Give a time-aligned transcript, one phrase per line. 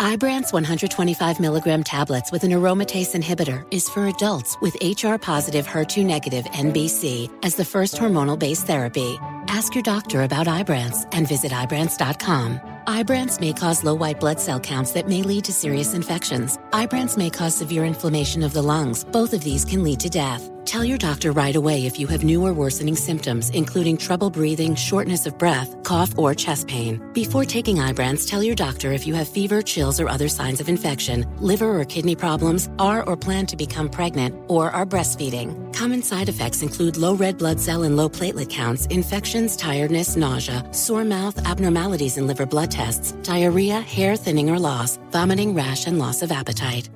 [0.00, 6.04] Ibrance 125 milligram tablets with an aromatase inhibitor is for adults with HR positive HER2
[6.04, 9.18] negative MBC as the first hormonal based therapy.
[9.46, 12.60] Ask your doctor about Ibrance and visit Ibrance.com.
[12.86, 16.58] Ibrance may cause low white blood cell counts that may lead to serious infections.
[16.72, 19.04] Ibrance may cause severe inflammation of the lungs.
[19.04, 20.50] Both of these can lead to death.
[20.64, 24.74] Tell your doctor right away if you have new or worsening symptoms, including trouble breathing,
[24.74, 27.02] shortness of breath, cough, or chest pain.
[27.12, 30.68] Before taking Ibrance, tell your doctor if you have fever, chills, or other signs of
[30.68, 35.72] infection, liver or kidney problems, are or plan to become pregnant, or are breastfeeding.
[35.74, 40.66] Common side effects include low red blood cell and low platelet counts, infections, tiredness, nausea,
[40.72, 45.98] sore mouth, abnormalities in liver blood tests, diarrhea, hair thinning or loss, vomiting, rash, and
[45.98, 46.88] loss of appetite.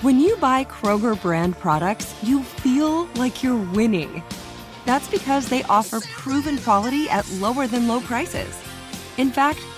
[0.00, 4.22] When you buy Kroger brand products, you feel like you're winning.
[4.86, 8.56] That's because they offer proven quality at lower than low prices.
[9.16, 9.58] In fact,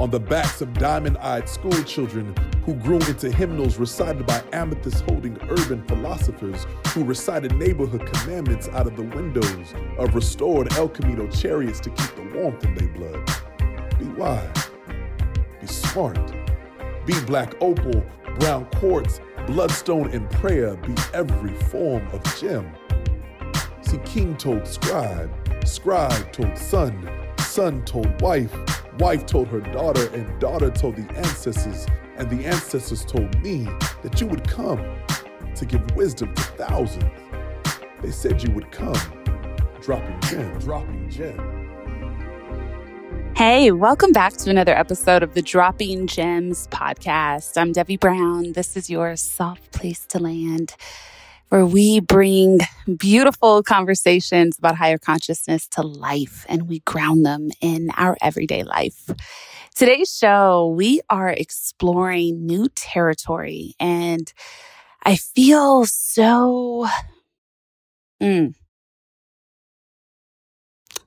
[0.00, 2.34] On the backs of diamond eyed school children
[2.64, 8.86] who grew into hymnals recited by amethyst holding urban philosophers who recited neighborhood commandments out
[8.86, 13.30] of the windows of restored El Camino chariots to keep the warmth in their blood.
[13.98, 14.70] Be wise.
[15.60, 16.32] Be smart.
[17.04, 18.02] Be black opal,
[18.38, 20.76] brown quartz, bloodstone, and prayer.
[20.78, 22.72] Be every form of gem.
[23.82, 25.30] See, king told scribe,
[25.66, 28.56] scribe told son, son told wife,
[29.00, 31.86] wife told her daughter, and daughter told the ancestors,
[32.18, 33.64] and the ancestors told me
[34.02, 34.78] that you would come
[35.54, 37.04] to give wisdom to thousands.
[38.02, 39.00] They said you would come,
[39.80, 41.56] dropping gem, dropping gem.
[43.34, 47.56] Hey, welcome back to another episode of the Dropping Gems podcast.
[47.56, 48.52] I'm Debbie Brown.
[48.52, 50.76] This is your soft place to land
[51.50, 52.60] where we bring
[52.96, 59.10] beautiful conversations about higher consciousness to life and we ground them in our everyday life.
[59.74, 64.32] Today's show, we are exploring new territory and
[65.04, 66.86] I feel so
[68.22, 68.54] mm,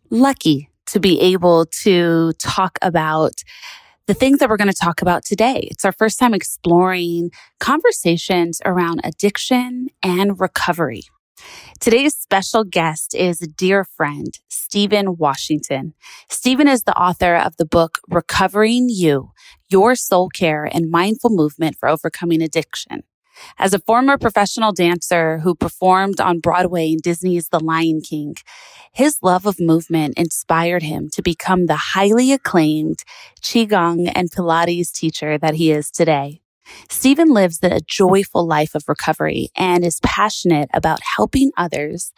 [0.10, 3.44] lucky to be able to talk about
[4.08, 5.68] the things that we're going to talk about today.
[5.72, 11.04] It's our first time exploring conversations around addiction and recovery.
[11.80, 15.94] Today's special guest is a dear friend, Stephen Washington.
[16.30, 19.32] Stephen is the author of the book Recovering You,
[19.70, 23.04] Your Soul Care and Mindful Movement for Overcoming Addiction.
[23.58, 28.36] As a former professional dancer who performed on Broadway in Disney's The Lion King,
[28.92, 33.04] his love of movement inspired him to become the highly acclaimed
[33.42, 36.42] Qigong and Pilates teacher that he is today.
[36.90, 42.12] Stephen lives a joyful life of recovery and is passionate about helping others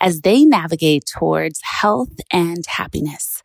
[0.00, 3.42] as they navigate towards health and happiness.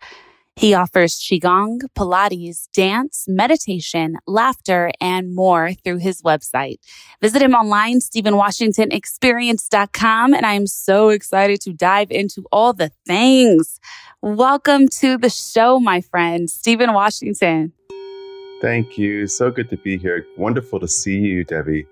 [0.58, 6.80] He offers Qigong, Pilates, dance, meditation, laughter, and more through his website.
[7.22, 10.34] Visit him online, StephenWashingtonExperience.com.
[10.34, 13.80] And I'm so excited to dive into all the things.
[14.24, 17.72] Welcome to the show, my friend, Stephen Washington.
[18.60, 19.28] Thank you.
[19.28, 20.26] So good to be here.
[20.38, 21.86] Wonderful to see you, Debbie.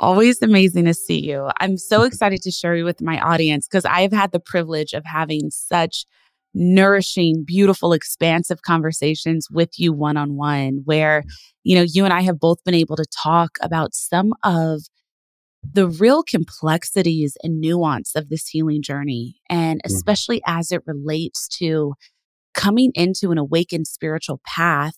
[0.00, 1.50] Always amazing to see you.
[1.60, 4.92] I'm so excited to share you with my audience because I have had the privilege
[4.92, 6.04] of having such
[6.54, 11.24] nourishing, beautiful, expansive conversations with you one on one, where,
[11.64, 14.82] you know, you and I have both been able to talk about some of
[15.62, 19.40] the real complexities and nuance of this healing journey.
[19.48, 19.94] And mm-hmm.
[19.94, 20.58] especially mm-hmm.
[20.58, 21.94] as it relates to
[22.54, 24.94] coming into an awakened spiritual path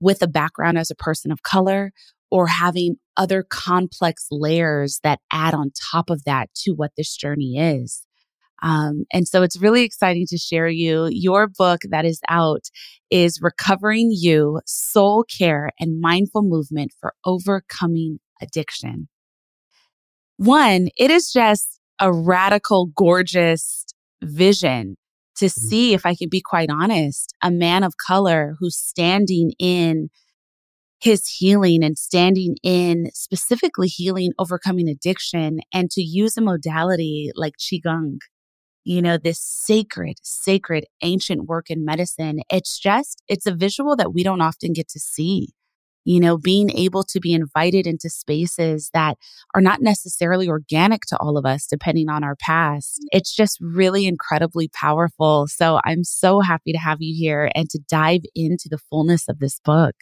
[0.00, 1.92] with a background as a person of color
[2.30, 7.56] or having other complex layers that add on top of that to what this journey
[7.58, 8.07] is.
[8.62, 11.08] Um, and so it's really exciting to share you.
[11.10, 12.64] Your book that is out
[13.10, 19.08] is Recovering You Soul Care and Mindful Movement for Overcoming Addiction.
[20.36, 23.84] One, it is just a radical, gorgeous
[24.22, 24.96] vision
[25.36, 25.68] to mm-hmm.
[25.68, 30.10] see, if I can be quite honest, a man of color who's standing in
[31.00, 37.54] his healing and standing in specifically healing, overcoming addiction, and to use a modality like
[37.56, 38.18] Qigong
[38.88, 42.40] you know, this sacred, sacred ancient work in medicine.
[42.50, 45.50] It's just, it's a visual that we don't often get to see.
[46.06, 49.18] You know, being able to be invited into spaces that
[49.54, 52.94] are not necessarily organic to all of us, depending on our past.
[52.94, 53.18] Mm-hmm.
[53.18, 55.48] It's just really incredibly powerful.
[55.48, 59.38] So I'm so happy to have you here and to dive into the fullness of
[59.38, 59.96] this book.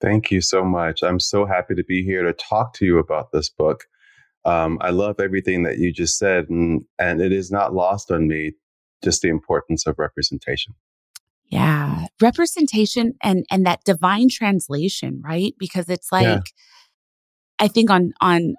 [0.00, 1.02] Thank you so much.
[1.02, 3.86] I'm so happy to be here to talk to you about this book.
[4.44, 8.28] Um, I love everything that you just said, and and it is not lost on
[8.28, 8.52] me
[9.02, 10.74] just the importance of representation.
[11.46, 15.54] Yeah, representation and and that divine translation, right?
[15.58, 16.40] Because it's like, yeah.
[17.58, 18.54] I think on on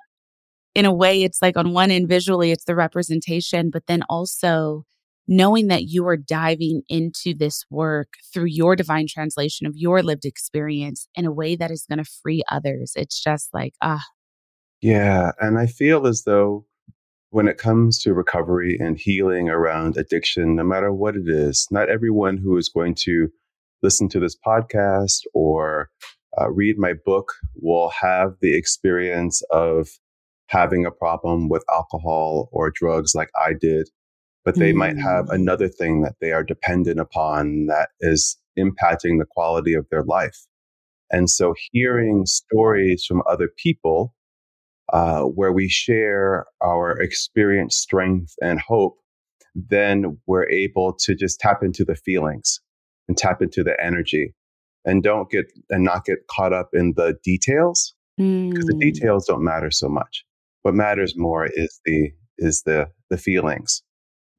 [0.75, 4.85] in a way, it's like on one end visually, it's the representation, but then also
[5.27, 10.25] knowing that you are diving into this work through your divine translation of your lived
[10.25, 12.93] experience in a way that is going to free others.
[12.95, 14.03] It's just like, ah,
[14.81, 15.31] yeah.
[15.39, 16.65] And I feel as though
[17.29, 21.89] when it comes to recovery and healing around addiction, no matter what it is, not
[21.89, 23.29] everyone who is going to
[23.81, 25.89] listen to this podcast or
[26.39, 29.87] uh, read my book will have the experience of
[30.47, 33.89] having a problem with alcohol or drugs like I did.
[34.43, 34.77] But they mm.
[34.77, 35.33] might have mm.
[35.33, 40.37] another thing that they are dependent upon that is impacting the quality of their life.
[41.11, 44.13] And so hearing stories from other people
[44.91, 48.97] uh, where we share our experience, strength, and hope,
[49.55, 52.59] then we're able to just tap into the feelings
[53.07, 54.33] and tap into the energy
[54.85, 58.67] and don't get and not get caught up in the details because mm.
[58.67, 60.25] the details don't matter so much.
[60.63, 63.83] What matters more is the is the the feelings,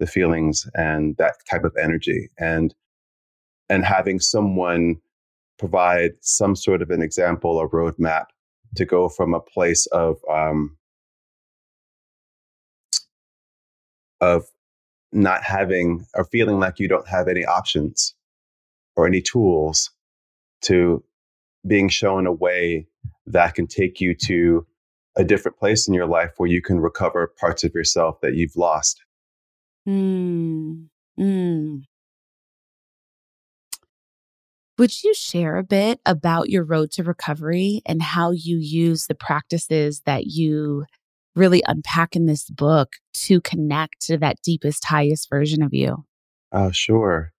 [0.00, 2.74] the feelings and that type of energy and
[3.68, 4.96] and having someone
[5.58, 8.26] provide some sort of an example or roadmap
[8.76, 10.76] to go from a place of um,
[14.20, 14.44] of
[15.12, 18.14] not having or feeling like you don't have any options
[18.96, 19.90] or any tools
[20.62, 21.04] to
[21.66, 22.86] being shown a way
[23.26, 24.66] that can take you to
[25.16, 28.56] a different place in your life where you can recover parts of yourself that you've
[28.56, 29.02] lost.
[29.86, 30.86] Mm.
[31.18, 31.82] Mm.
[34.78, 39.14] Would you share a bit about your road to recovery and how you use the
[39.14, 40.86] practices that you
[41.34, 46.04] really unpack in this book to connect to that deepest, highest version of you?
[46.52, 47.32] Oh, sure.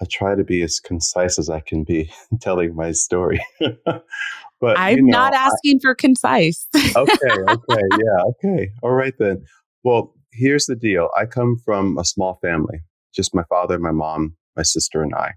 [0.00, 3.44] I try to be as concise as I can be telling my story.
[3.60, 6.68] but I'm you know, not asking I, for concise.
[6.76, 8.70] okay, okay, yeah, okay.
[8.82, 9.44] All right then.
[9.82, 11.08] Well, here's the deal.
[11.16, 12.80] I come from a small family,
[13.14, 15.32] just my father, my mom, my sister, and I.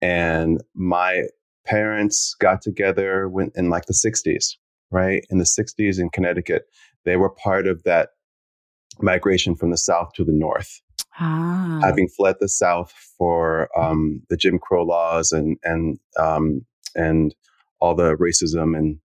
[0.00, 1.24] And my
[1.66, 4.56] parents got together when, in like the 60s,
[4.90, 5.24] right?
[5.30, 6.64] In the 60s in Connecticut.
[7.04, 8.10] They were part of that
[9.00, 10.80] migration from the South to the North.
[11.20, 11.80] Ah.
[11.82, 16.64] Having fled the South for um, the Jim Crow laws and and um,
[16.94, 17.34] and
[17.80, 18.98] all the racism and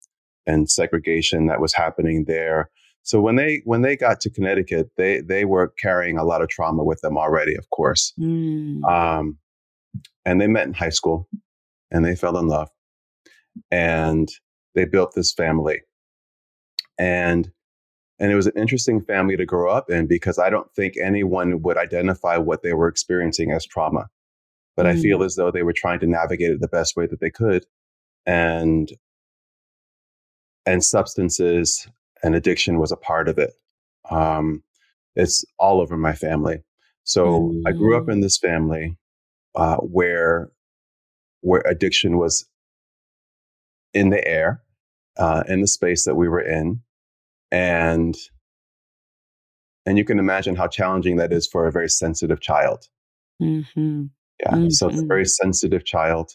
[0.46, 2.70] and segregation that was happening there.
[3.02, 6.48] So when they when they got to Connecticut, they they were carrying a lot of
[6.48, 8.12] trauma with them already, of course.
[8.18, 8.84] Mm.
[8.84, 9.38] Um,
[10.24, 11.28] and they met in high school,
[11.90, 12.70] and they fell in love,
[13.70, 14.28] and
[14.74, 15.82] they built this family.
[16.98, 17.50] And
[18.18, 21.60] and it was an interesting family to grow up in because I don't think anyone
[21.62, 24.08] would identify what they were experiencing as trauma.
[24.76, 24.90] But mm.
[24.90, 25.24] I feel mm.
[25.26, 27.66] as though they were trying to navigate it the best way that they could.
[28.24, 28.90] And
[30.64, 31.88] and substances
[32.22, 33.54] and addiction was a part of it.
[34.10, 34.62] Um,
[35.16, 36.62] it's all over my family.
[37.04, 37.62] So mm.
[37.66, 38.22] I grew up in mm.
[38.22, 38.96] this family
[39.54, 40.50] uh, where
[41.40, 42.48] where addiction was
[43.92, 44.62] in the air,
[45.18, 46.80] uh, in the space that we were in,
[47.50, 48.16] and
[49.84, 52.88] and you can imagine how challenging that is for a very sensitive child.
[53.42, 54.04] Mm-hmm.
[54.40, 54.70] Yeah, mm-hmm.
[54.70, 56.32] so very sensitive child.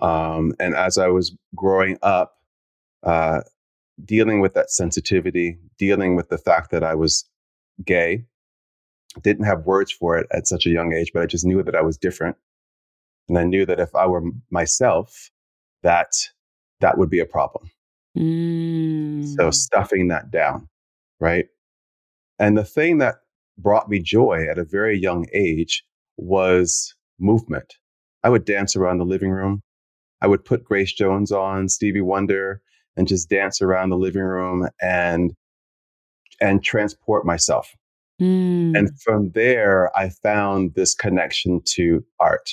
[0.00, 2.34] Um, and as I was growing up,
[3.02, 3.42] uh,
[4.04, 7.24] dealing with that sensitivity, dealing with the fact that I was
[7.84, 8.24] gay,
[9.22, 11.76] didn't have words for it at such a young age, but I just knew that
[11.76, 12.36] I was different,
[13.28, 15.30] and I knew that if I were myself,
[15.82, 16.12] that
[16.80, 17.70] that would be a problem.
[18.16, 19.26] Mm.
[19.36, 20.68] So stuffing that down,
[21.20, 21.46] right?
[22.38, 23.16] And the thing that
[23.58, 25.84] brought me joy at a very young age
[26.16, 27.74] was movement.
[28.22, 29.62] I would dance around the living room.
[30.20, 32.62] I would put Grace Jones on, Stevie Wonder,
[32.96, 35.32] and just dance around the living room and
[36.40, 37.74] and transport myself.
[38.20, 38.76] Mm.
[38.76, 42.50] And from there, I found this connection to art.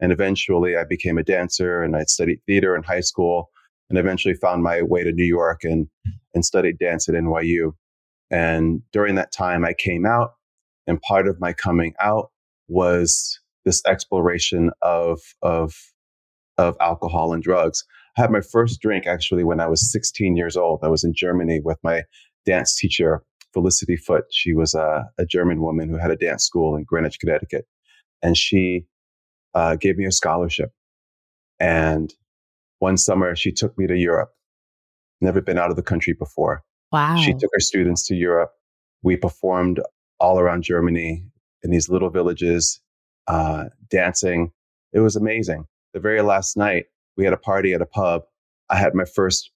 [0.00, 3.50] And eventually, I became a dancer and I studied theater in high school
[3.88, 5.86] and eventually found my way to New York and,
[6.34, 7.72] and studied dance at NYU.
[8.30, 10.32] And during that time, I came out,
[10.86, 12.30] and part of my coming out
[12.68, 15.74] was this exploration of, of,
[16.58, 17.84] of alcohol and drugs.
[18.16, 20.80] I had my first drink actually when I was 16 years old.
[20.82, 22.02] I was in Germany with my
[22.46, 23.22] dance teacher,
[23.54, 24.24] Felicity Foot.
[24.30, 27.64] She was a, a German woman who had a dance school in Greenwich, Connecticut.
[28.22, 28.86] And she
[29.54, 30.72] uh, gave me a scholarship.
[31.58, 32.12] And
[32.80, 34.32] one summer, she took me to Europe.
[35.20, 36.62] Never been out of the country before.
[36.92, 37.16] Wow.
[37.16, 38.50] She took her students to Europe.
[39.02, 39.80] We performed
[40.20, 41.24] all around Germany
[41.62, 42.80] in these little villages,
[43.26, 44.52] uh, dancing.
[44.92, 45.64] It was amazing.
[45.92, 48.22] The very last night, we had a party at a pub.
[48.68, 49.50] I had my first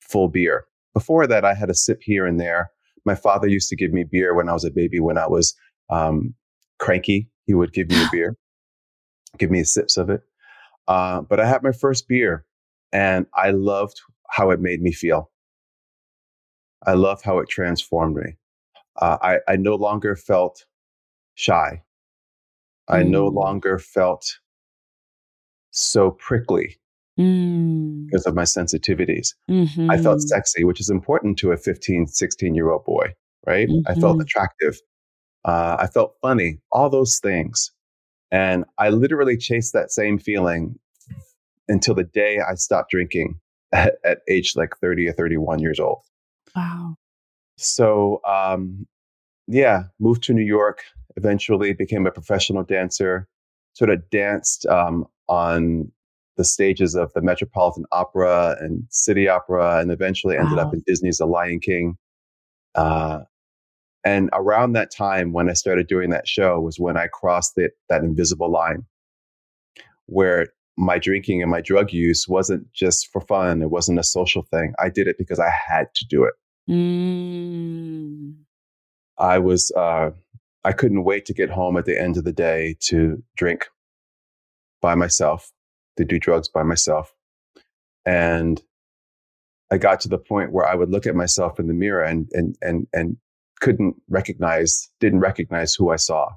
[0.00, 0.66] full beer.
[0.94, 2.70] Before that, I had a sip here and there.
[3.06, 5.54] My father used to give me beer when I was a baby, when I was
[5.90, 6.34] um,
[6.78, 7.28] cranky.
[7.46, 8.36] He would give me a beer,
[9.38, 10.20] give me sips of it.
[10.88, 12.44] Uh, but I had my first beer
[12.92, 15.30] and I loved how it made me feel.
[16.86, 18.36] I loved how it transformed me.
[19.00, 20.64] Uh, I, I no longer felt
[21.34, 21.82] shy.
[22.88, 23.34] I no mm.
[23.34, 24.24] longer felt
[25.70, 26.78] so prickly
[27.18, 28.06] mm.
[28.06, 29.34] because of my sensitivities.
[29.50, 29.90] Mm-hmm.
[29.90, 30.28] I felt mm-hmm.
[30.28, 33.14] sexy, which is important to a 15, 16 year old boy,
[33.46, 33.68] right?
[33.68, 33.90] Mm-hmm.
[33.90, 34.22] I felt mm-hmm.
[34.22, 34.80] attractive.
[35.44, 37.72] Uh, I felt funny, all those things.
[38.32, 40.78] And I literally chased that same feeling
[41.68, 43.40] until the day I stopped drinking
[43.72, 46.00] at, at age like 30 or 31 years old.
[46.54, 46.96] Wow.
[47.56, 48.86] So, um,
[49.46, 50.82] yeah, moved to New York,
[51.16, 53.28] eventually became a professional dancer,
[53.74, 55.90] sort of danced um, on
[56.36, 60.64] the stages of the Metropolitan Opera and City Opera, and eventually ended wow.
[60.64, 61.96] up in Disney's The Lion King.
[62.74, 63.20] Uh,
[64.04, 67.70] and around that time, when I started doing that show, was when I crossed the,
[67.88, 68.84] that invisible line
[70.06, 73.62] where my drinking and my drug use wasn't just for fun.
[73.62, 74.74] It wasn't a social thing.
[74.78, 76.34] I did it because I had to do it.
[76.70, 78.34] Mm.
[79.18, 80.10] I was, uh,
[80.64, 83.66] I couldn't wait to get home at the end of the day to drink
[84.82, 85.50] by myself,
[85.96, 87.12] to do drugs by myself.
[88.04, 88.62] And
[89.70, 92.28] I got to the point where I would look at myself in the mirror and,
[92.32, 93.16] and, and, and
[93.60, 96.30] couldn't recognize, didn't recognize who I saw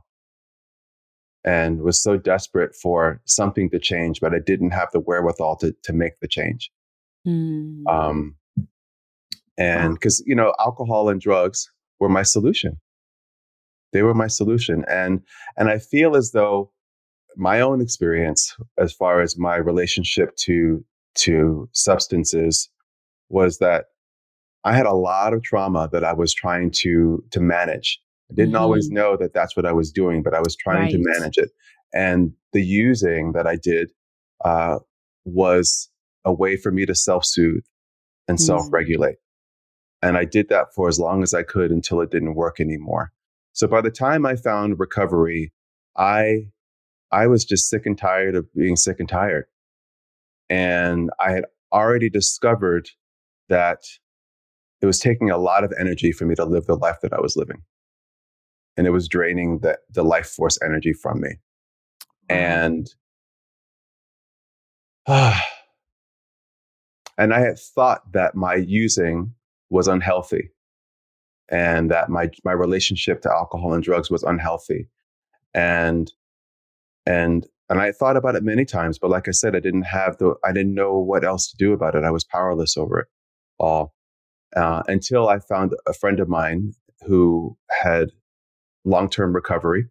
[1.43, 5.75] and was so desperate for something to change, but I didn't have the wherewithal to,
[5.83, 6.71] to make the change.
[7.27, 7.87] Mm.
[7.87, 8.35] Um,
[9.57, 12.79] And because, you know, alcohol and drugs were my solution.
[13.91, 14.85] They were my solution.
[14.87, 15.21] And,
[15.57, 16.71] and I feel as though
[17.35, 20.83] my own experience as far as my relationship to,
[21.15, 22.69] to substances
[23.29, 23.85] was that
[24.63, 27.99] I had a lot of trauma that I was trying to, to manage.
[28.29, 28.61] I didn't mm-hmm.
[28.61, 30.91] always know that that's what I was doing, but I was trying right.
[30.91, 31.51] to manage it.
[31.93, 33.91] And the using that I did
[34.43, 34.79] uh,
[35.25, 35.89] was
[36.25, 37.63] a way for me to self soothe
[38.27, 38.45] and mm-hmm.
[38.45, 39.17] self regulate.
[40.01, 43.11] And I did that for as long as I could until it didn't work anymore.
[43.53, 45.51] So by the time I found recovery,
[45.97, 46.47] I
[47.11, 49.45] I was just sick and tired of being sick and tired.
[50.49, 52.89] And I had already discovered
[53.49, 53.83] that
[54.81, 57.19] it was taking a lot of energy for me to live the life that I
[57.19, 57.63] was living.
[58.77, 61.39] And it was draining the, the life force energy from me.
[62.29, 62.87] And
[65.05, 65.39] uh,
[67.17, 69.33] and I had thought that my using
[69.69, 70.51] was unhealthy
[71.49, 74.87] and that my my relationship to alcohol and drugs was unhealthy.
[75.53, 76.11] And
[77.05, 80.17] and and I thought about it many times, but like I said, I didn't have
[80.17, 82.03] the I didn't know what else to do about it.
[82.03, 83.07] I was powerless over it
[83.59, 83.93] all
[84.55, 86.73] uh, until I found a friend of mine
[87.05, 88.09] who had
[88.85, 89.87] long term recovery,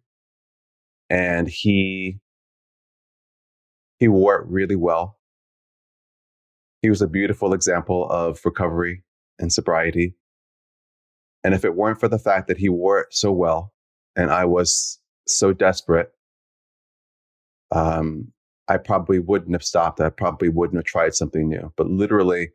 [1.09, 2.19] and he
[3.99, 5.17] he wore it really well.
[6.81, 9.03] He was a beautiful example of recovery
[9.37, 10.15] and sobriety.
[11.43, 13.73] And if it weren't for the fact that he wore it so well
[14.15, 16.11] and I was so desperate,
[17.71, 18.31] um,
[18.67, 19.99] I probably wouldn't have stopped.
[19.99, 21.73] I probably wouldn't have tried something new.
[21.75, 22.49] But literally,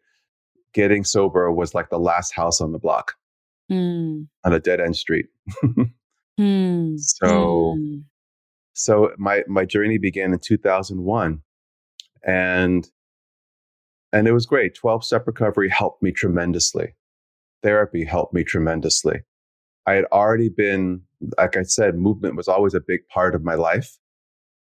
[0.73, 3.15] getting sober was like the last house on the block
[3.71, 4.27] mm.
[4.45, 5.27] on a dead end street.
[6.41, 6.99] mm.
[6.99, 8.05] So, mm.
[8.75, 11.41] so my my journey began in 2001,
[12.27, 12.89] and
[14.13, 14.77] and it was great.
[14.77, 16.95] 12 step recovery helped me tremendously.
[17.63, 19.23] Therapy helped me tremendously.
[19.87, 21.03] I had already been,
[21.37, 23.99] like I said, movement was always a big part of my life.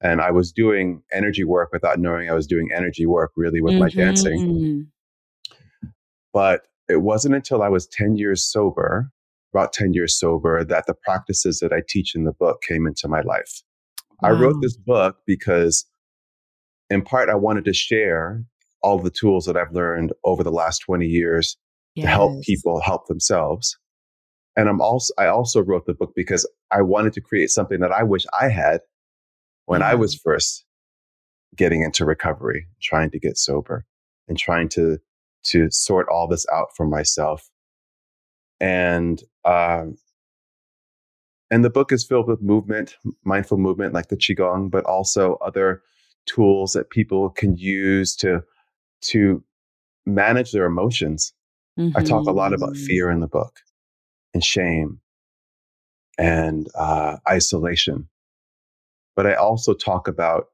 [0.04, 3.74] And I was doing energy work without knowing I was doing energy work really with
[3.74, 3.84] mm-hmm.
[3.84, 4.40] my dancing.
[4.40, 5.90] Mm-hmm.
[6.34, 9.10] But it wasn't until I was 10 years sober,
[9.54, 13.08] about 10 years sober, that the practices that I teach in the book came into
[13.08, 13.62] my life.
[14.22, 14.30] Wow.
[14.30, 15.86] I wrote this book because,
[16.90, 18.44] in part, I wanted to share
[18.82, 21.56] all the tools that I've learned over the last 20 years
[21.96, 22.06] yes.
[22.06, 23.78] to help people help themselves.
[24.58, 27.92] And I'm also, I also wrote the book because I wanted to create something that
[27.92, 28.82] I wish I had
[29.66, 30.66] when I was first
[31.56, 33.86] getting into recovery, trying to get sober
[34.28, 34.98] and trying to,
[35.44, 37.50] to sort all this out for myself.
[38.60, 39.98] And, um,
[41.52, 45.84] and the book is filled with movement, mindful movement like the Qigong, but also other
[46.26, 48.44] tools that people can use to
[49.02, 49.44] to
[50.06, 51.34] manage their emotions.
[51.78, 51.98] Mm-hmm.
[51.98, 52.86] I talk a lot about mm-hmm.
[52.86, 53.60] fear in the book
[54.34, 55.00] and shame
[56.18, 58.08] and uh, isolation.
[59.16, 60.48] But I also talk about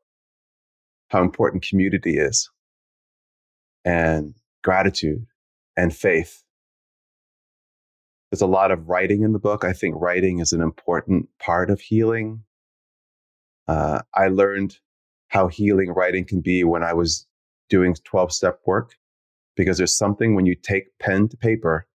[1.10, 2.50] how important community is
[3.86, 5.26] and gratitude
[5.78, 6.44] and faith.
[8.32, 9.64] There's a lot of writing in the book.
[9.64, 12.44] I think writing is an important part of healing.
[13.68, 14.78] Uh, I learned
[15.30, 17.26] how healing writing can be when I was
[17.70, 18.96] doing 12 step work
[19.56, 21.88] because there's something when you take pen to paper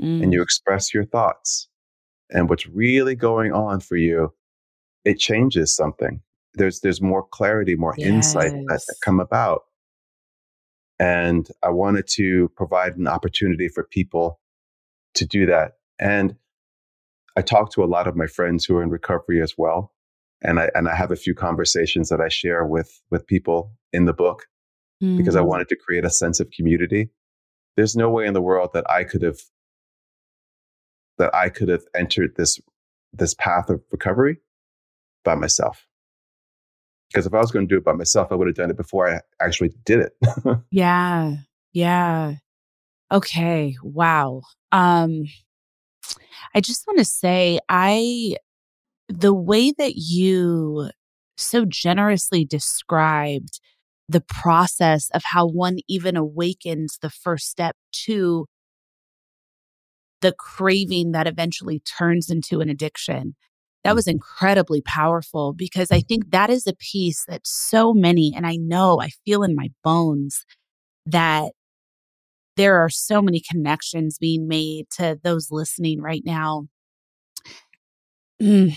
[0.00, 0.22] mm.
[0.22, 1.68] and you express your thoughts
[2.30, 4.32] and what's really going on for you,
[5.04, 6.20] it changes something.
[6.54, 8.08] There's, there's more clarity, more yes.
[8.08, 9.62] insight that, that come about.
[10.98, 14.40] And I wanted to provide an opportunity for people
[15.14, 15.72] to do that.
[15.98, 16.36] And
[17.36, 19.92] I talk to a lot of my friends who are in recovery as well.
[20.42, 24.06] And I, and I have a few conversations that I share with, with people in
[24.06, 24.46] the book
[25.02, 25.16] mm.
[25.16, 25.46] because I mm.
[25.46, 27.10] wanted to create a sense of community.
[27.76, 29.38] There's no way in the world that I could have
[31.20, 32.58] that I could have entered this
[33.12, 34.38] this path of recovery
[35.24, 35.86] by myself.
[37.08, 38.76] Because if I was going to do it by myself, I would have done it
[38.76, 40.12] before I actually did it.
[40.70, 41.36] yeah.
[41.72, 42.34] Yeah.
[43.12, 43.76] Okay.
[43.82, 44.42] Wow.
[44.72, 45.24] Um
[46.54, 48.36] I just want to say I
[49.08, 50.90] the way that you
[51.36, 53.60] so generously described
[54.08, 58.46] the process of how one even awakens the first step to
[60.20, 63.34] the craving that eventually turns into an addiction.
[63.84, 64.16] That was mm-hmm.
[64.16, 69.00] incredibly powerful because I think that is a piece that so many, and I know
[69.00, 70.44] I feel in my bones
[71.06, 71.52] that
[72.56, 76.66] there are so many connections being made to those listening right now.
[78.40, 78.76] Mm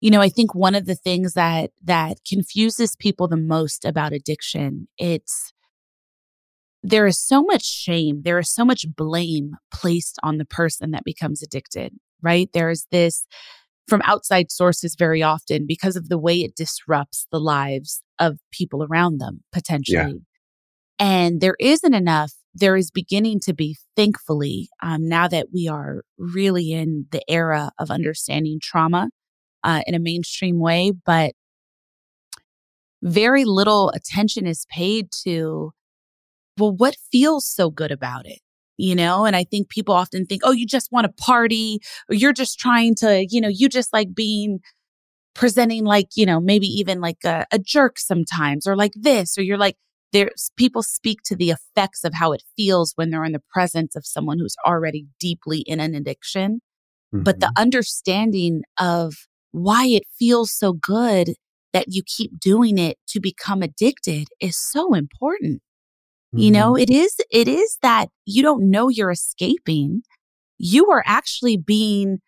[0.00, 4.12] you know i think one of the things that that confuses people the most about
[4.12, 5.54] addiction it's
[6.84, 11.02] there is so much shame, there is so much blame placed on the person that
[11.02, 12.48] becomes addicted, right?
[12.52, 13.26] There's this
[13.88, 18.82] from outside sources very often because of the way it disrupts the lives of people
[18.82, 19.96] around them potentially.
[19.96, 20.12] Yeah.
[20.98, 22.32] And there isn't enough.
[22.54, 27.72] There is beginning to be, thankfully, um, now that we are really in the era
[27.78, 29.10] of understanding trauma
[29.64, 31.32] uh, in a mainstream way, but
[33.02, 35.72] very little attention is paid to,
[36.58, 38.38] well, what feels so good about it?
[38.76, 42.16] You know, and I think people often think, oh, you just want to party or
[42.16, 44.58] you're just trying to, you know, you just like being
[45.34, 49.42] presenting like, you know, maybe even like a, a jerk sometimes or like this, or
[49.42, 49.76] you're like,
[50.12, 53.96] there's people speak to the effects of how it feels when they're in the presence
[53.96, 56.60] of someone who's already deeply in an addiction.
[57.12, 57.24] Mm-hmm.
[57.24, 57.62] But the mm-hmm.
[57.62, 59.14] understanding of
[59.50, 61.34] why it feels so good
[61.72, 65.60] that you keep doing it to become addicted is so important.
[66.34, 66.42] Mm-hmm.
[66.42, 70.02] You know, it is, it is that you don't know you're escaping.
[70.58, 72.18] You are actually being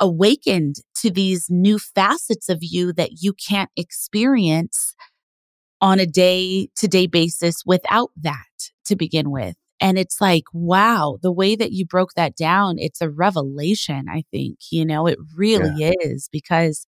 [0.00, 4.96] awakened to these new facets of you that you can't experience
[5.80, 8.36] on a day to day basis without that
[8.86, 9.54] to begin with.
[9.80, 14.24] And it's like, wow, the way that you broke that down, it's a revelation, I
[14.32, 14.58] think.
[14.70, 15.92] You know, it really yeah.
[16.00, 16.86] is because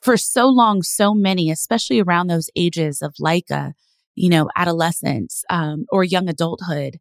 [0.00, 3.74] for so long, so many, especially around those ages of like a,
[4.18, 6.98] you know, adolescence um, or young adulthood,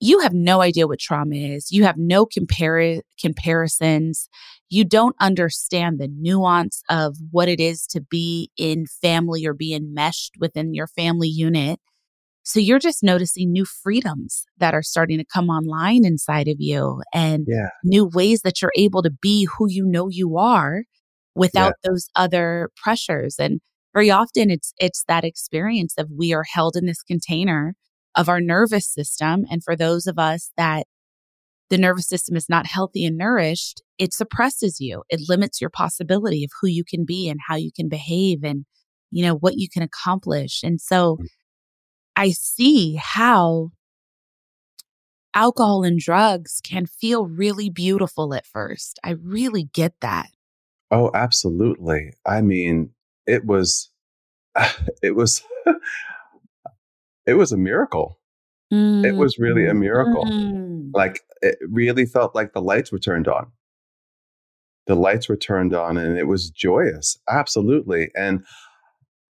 [0.00, 1.70] you have no idea what trauma is.
[1.70, 4.28] You have no compar- comparisons.
[4.68, 9.72] You don't understand the nuance of what it is to be in family or be
[9.72, 11.78] enmeshed within your family unit.
[12.42, 17.00] So you're just noticing new freedoms that are starting to come online inside of you
[17.14, 17.68] and yeah.
[17.84, 20.82] new ways that you're able to be who you know you are
[21.34, 21.90] without yeah.
[21.90, 23.36] those other pressures.
[23.38, 23.60] And
[23.94, 27.74] very often it's it's that experience of we are held in this container
[28.16, 29.44] of our nervous system.
[29.50, 30.86] And for those of us that
[31.70, 35.02] the nervous system is not healthy and nourished, it suppresses you.
[35.08, 38.66] It limits your possibility of who you can be and how you can behave and,
[39.10, 40.62] you know, what you can accomplish.
[40.62, 41.26] And so mm.
[42.16, 43.70] I see how
[45.34, 49.00] alcohol and drugs can feel really beautiful at first.
[49.02, 50.28] I really get that.
[50.90, 52.12] Oh, absolutely.
[52.24, 52.90] I mean,
[53.26, 53.90] it was,
[55.02, 55.42] it was,
[57.26, 58.18] it was a miracle.
[58.72, 59.04] Mm.
[59.04, 60.24] It was really a miracle.
[60.24, 60.90] Mm.
[60.94, 63.52] Like it really felt like the lights were turned on.
[64.86, 67.18] The lights were turned on and it was joyous.
[67.28, 68.10] Absolutely.
[68.14, 68.44] And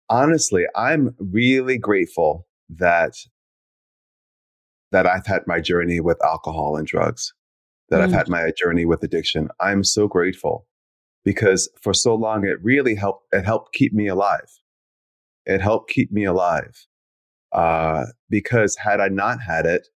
[0.10, 3.14] honestly, I'm really grateful that
[4.92, 7.34] that I've had my journey with alcohol and drugs,
[7.90, 8.04] that mm.
[8.04, 9.50] I've had my journey with addiction.
[9.60, 10.68] I'm so grateful
[11.24, 14.60] because for so long it really helped it helped keep me alive.
[15.46, 16.88] It helped keep me alive.
[17.52, 19.88] Uh, because had I not had it,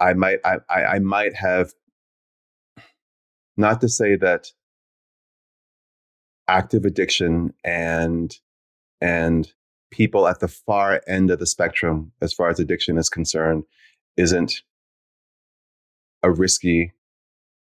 [0.00, 1.72] I might I, I, I might have
[3.56, 4.48] not to say that
[6.48, 8.36] active addiction and
[9.00, 9.52] and
[9.90, 13.64] people at the far end of the spectrum as far as addiction is concerned
[14.16, 14.62] isn't
[16.22, 16.92] a risky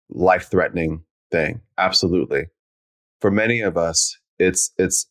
[0.09, 2.47] life threatening thing absolutely
[3.21, 5.07] for many of us it's it's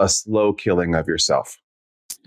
[0.00, 1.58] a slow killing of yourself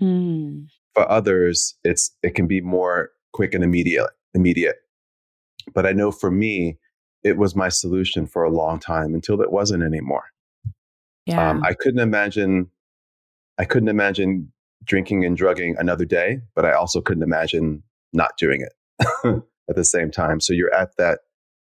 [0.00, 0.66] Mm.
[0.94, 4.10] For others, it's it can be more quick and immediate.
[4.34, 4.76] Immediate.
[5.74, 6.78] But I know for me,
[7.22, 10.24] it was my solution for a long time until it wasn't anymore.
[11.26, 11.50] Yeah.
[11.50, 12.68] Um, I couldn't imagine.
[13.58, 14.52] I couldn't imagine
[14.84, 18.72] drinking and drugging another day, but I also couldn't imagine not doing it
[19.70, 20.40] at the same time.
[20.40, 21.20] So you're at that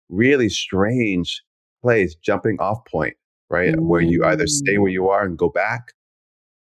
[0.10, 1.43] really strange
[1.86, 3.15] place, jumping off point,
[3.52, 3.76] right?
[3.76, 3.82] Mm.
[3.82, 5.93] Where you either stay where you are and go back,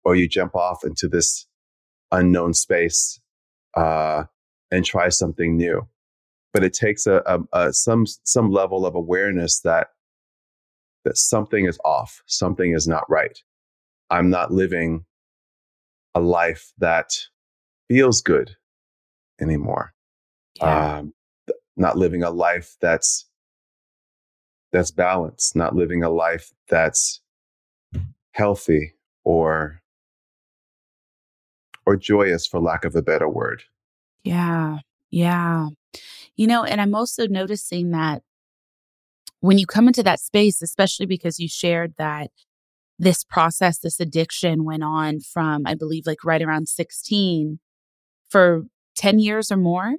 [0.04, 1.46] or you jump off into this
[2.12, 3.18] unknown space
[3.74, 4.24] uh,
[4.70, 5.88] and try something new.
[6.52, 9.88] But it takes a, a, a, some some level of awareness that
[11.04, 13.38] that something is off, something is not right.
[14.10, 15.06] I'm not living
[16.14, 17.08] a life that
[17.88, 18.56] feels good
[19.40, 19.94] anymore.
[20.56, 20.98] Yeah.
[20.98, 21.14] Um,
[21.76, 23.26] not living a life that's
[24.74, 27.20] that's balanced, not living a life that's
[28.32, 29.80] healthy or
[31.87, 33.62] or joyous, for lack of a better word.
[34.24, 34.78] Yeah.
[35.10, 35.68] Yeah.
[36.34, 38.22] You know, and I'm also noticing that
[39.40, 42.30] when you come into that space, especially because you shared that
[42.98, 47.60] this process, this addiction went on from, I believe, like right around 16
[48.30, 48.62] for
[48.96, 49.96] 10 years or more.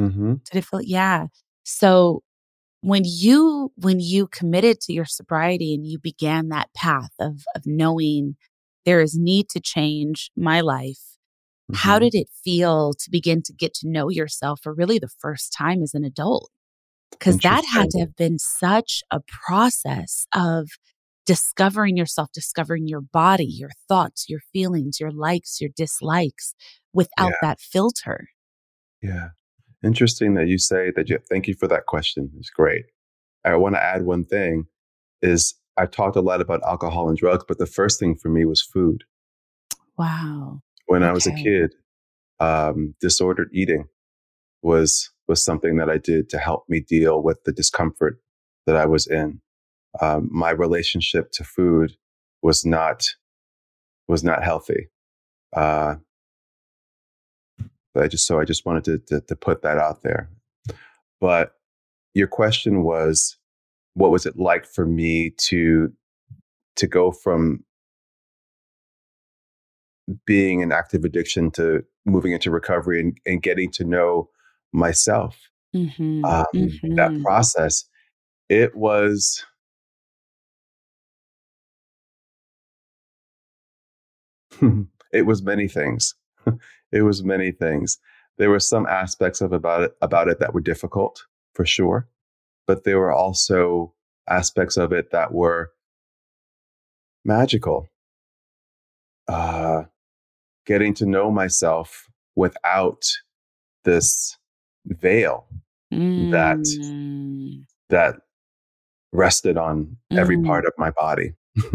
[0.00, 0.34] Mm-hmm.
[0.50, 0.82] Did it feel?
[0.82, 1.26] Yeah.
[1.64, 2.22] So
[2.84, 7.62] when you when you committed to your sobriety and you began that path of of
[7.66, 8.36] knowing
[8.84, 11.14] there is need to change my life
[11.70, 11.76] Mm-hmm.
[11.76, 15.52] How did it feel to begin to get to know yourself for really the first
[15.52, 16.50] time as an adult?
[17.10, 20.68] Because that had to have been such a process of
[21.24, 26.54] discovering yourself, discovering your body, your thoughts, your feelings, your likes, your dislikes
[26.92, 27.36] without yeah.
[27.40, 28.28] that filter.
[29.00, 29.28] Yeah.
[29.84, 32.30] Interesting that you say that you thank you for that question.
[32.38, 32.86] It's great.
[33.44, 34.66] I want to add one thing
[35.20, 38.44] is I talked a lot about alcohol and drugs, but the first thing for me
[38.44, 39.04] was food.
[39.98, 40.60] Wow.
[40.86, 41.10] When okay.
[41.10, 41.74] I was a kid,
[42.40, 43.86] um, disordered eating
[44.62, 48.18] was was something that I did to help me deal with the discomfort
[48.66, 49.40] that I was in.
[50.00, 51.96] Um, my relationship to food
[52.42, 53.08] was not
[54.08, 54.88] was not healthy.
[55.54, 55.96] Uh,
[57.96, 60.30] I just so I just wanted to, to, to put that out there.
[61.20, 61.52] But
[62.14, 63.36] your question was,
[63.94, 65.92] what was it like for me to
[66.76, 67.64] to go from
[70.26, 74.28] being an active addiction to moving into recovery and, and getting to know
[74.72, 75.38] myself.
[75.74, 76.24] Mm-hmm.
[76.24, 76.94] Um, mm-hmm.
[76.94, 77.84] That process,
[78.48, 79.44] it was.
[85.12, 86.14] it was many things.
[86.94, 87.98] it was many things.
[88.38, 92.08] There were some aspects of about it about it that were difficult for sure,
[92.66, 93.92] but there were also
[94.28, 95.72] aspects of it that were
[97.24, 97.88] magical.
[99.26, 99.84] Uh,
[100.66, 103.02] getting to know myself without
[103.84, 104.36] this
[104.86, 105.46] veil
[105.92, 106.30] mm.
[106.30, 106.58] that
[107.88, 108.16] that
[109.12, 110.18] rested on mm.
[110.18, 111.32] every part of my body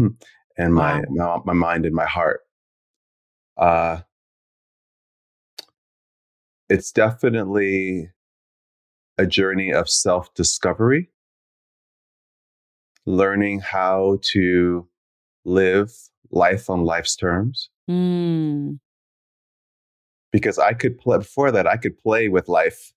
[0.58, 1.42] and my, wow.
[1.44, 2.40] my, my mind and my heart.
[3.56, 4.00] Uh,
[6.70, 8.10] it's definitely
[9.18, 11.10] a journey of self discovery,
[13.04, 14.88] learning how to
[15.44, 15.90] live
[16.30, 18.78] life on life's terms, Mm.
[20.32, 22.92] Because I could play before that, I could play with life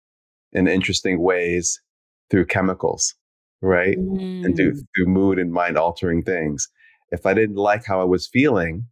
[0.52, 1.82] in interesting ways
[2.30, 3.16] through chemicals,
[3.62, 3.98] right?
[3.98, 4.46] Mm.
[4.46, 6.70] And through, through mood and mind altering things.
[7.12, 8.86] If I didn't like how I was feeling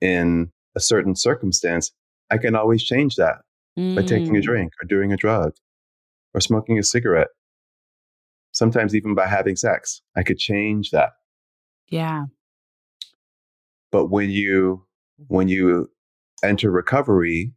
[0.00, 1.92] in a certain circumstance,
[2.30, 3.36] I can always change that
[3.78, 3.96] mm.
[3.96, 4.44] by taking a mm.
[4.44, 5.52] drink or doing a drug
[6.32, 7.28] or smoking a cigarette.
[8.52, 11.10] Sometimes even by having sex, I could change that.
[11.88, 12.26] Yeah.
[13.90, 14.84] But when you
[15.28, 15.90] when you
[16.42, 17.52] enter recovery,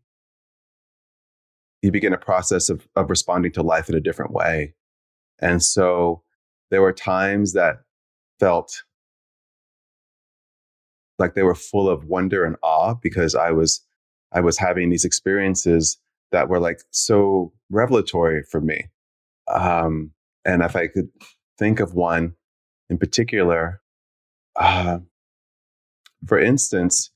[1.81, 4.73] you begin a process of, of responding to life in a different way.
[5.39, 6.23] And so
[6.69, 7.77] there were times that
[8.39, 8.83] felt
[11.19, 13.83] like they were full of wonder and awe because I was
[14.31, 15.97] I was having these experiences
[16.31, 18.85] that were like so revelatory for me.
[19.47, 20.11] Um,
[20.45, 21.09] and if I could
[21.57, 22.35] think of one
[22.89, 23.81] in particular,
[24.55, 24.99] uh,
[26.25, 27.11] for instance,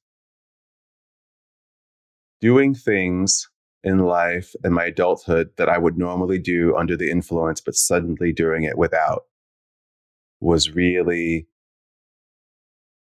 [2.39, 3.49] doing things
[3.83, 8.31] in life in my adulthood that I would normally do under the influence, but suddenly
[8.31, 9.23] doing it without
[10.39, 11.47] was really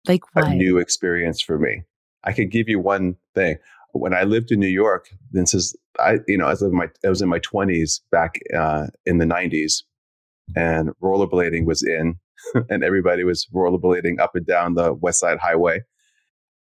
[0.07, 0.47] like what?
[0.47, 1.83] a new experience for me.
[2.25, 3.57] I could give you one thing.
[3.93, 6.89] When I lived in New York, this is I, you know, I was in my
[7.05, 9.85] I was in my twenties back uh, in the nineties,
[10.55, 12.17] and rollerblading was in,
[12.69, 15.83] and everybody was rollerblading up and down the West Side Highway.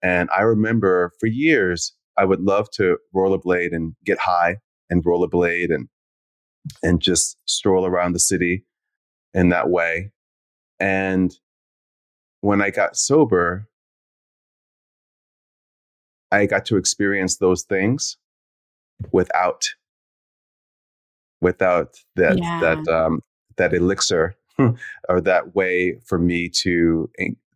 [0.01, 4.57] And I remember for years I would love to rollerblade and get high
[4.89, 5.87] and rollerblade and
[6.81, 8.65] and just stroll around the city
[9.33, 10.11] in that way.
[10.79, 11.33] And
[12.41, 13.67] when I got sober,
[16.31, 18.17] I got to experience those things
[19.11, 19.65] without
[21.41, 22.59] without that yeah.
[22.59, 23.21] that um,
[23.57, 24.35] that elixir
[25.09, 27.09] or that way for me to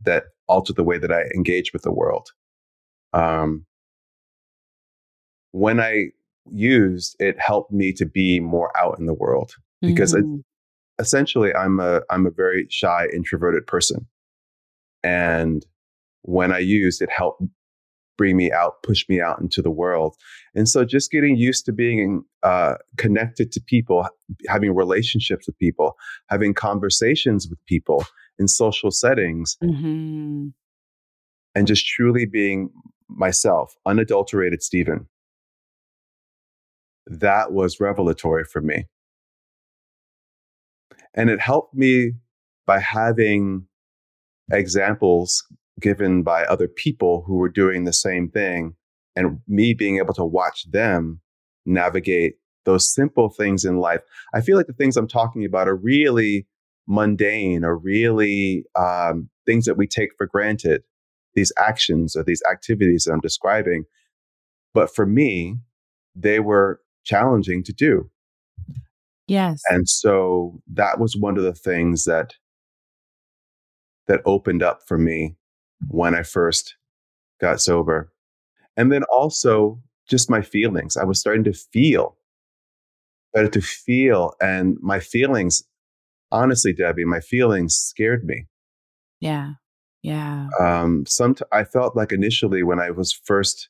[0.03, 2.31] that alter the way that I engage with the world.
[3.13, 3.65] Um,
[5.51, 6.09] when I
[6.51, 10.35] used, it helped me to be more out in the world because mm-hmm.
[10.35, 10.45] it,
[10.99, 14.07] essentially I'm a I'm a very shy introverted person,
[15.03, 15.65] and
[16.23, 17.41] when I used, it helped
[18.19, 20.17] bring me out, push me out into the world.
[20.53, 24.05] And so just getting used to being uh, connected to people,
[24.49, 25.95] having relationships with people,
[26.29, 28.05] having conversations with people
[28.37, 30.47] in social settings, mm-hmm.
[31.55, 32.71] and just truly being
[33.07, 35.07] myself, unadulterated Stephen
[37.09, 38.85] that was revelatory for me.
[41.13, 42.13] And it helped me
[42.67, 43.65] by having
[44.51, 45.43] examples
[45.79, 48.75] given by other people who were doing the same thing
[49.15, 51.21] and me being able to watch them
[51.65, 54.01] navigate those simple things in life.
[54.33, 56.45] I feel like the things I'm talking about are really
[56.87, 60.83] mundane or really um, things that we take for granted.
[61.35, 63.85] These actions or these activities that I'm describing,
[64.73, 65.57] But for me,
[66.15, 68.09] they were challenging to do.
[69.27, 69.61] Yes.
[69.69, 72.33] And so that was one of the things that
[74.07, 75.35] that opened up for me
[75.87, 76.75] when I first
[77.39, 78.11] got sober.
[78.77, 80.97] And then also just my feelings.
[80.97, 82.17] I was starting to feel,
[83.33, 85.63] started to feel, and my feelings,
[86.31, 88.47] honestly, Debbie, my feelings scared me.
[89.19, 89.53] Yeah.
[90.01, 90.47] Yeah.
[90.59, 93.69] Um, some I felt like initially when I was first